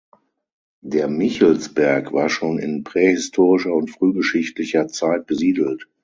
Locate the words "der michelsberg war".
0.81-2.27